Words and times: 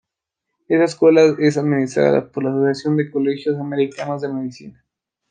Esta 0.67 0.85
escuela 0.85 1.35
es 1.37 1.59
administrada 1.59 2.27
por 2.31 2.43
la 2.43 2.49
Asociación 2.49 2.97
de 2.97 3.11
Colegios 3.11 3.59
Americanos 3.59 4.23
de 4.23 4.29
Medicina. 4.33 4.83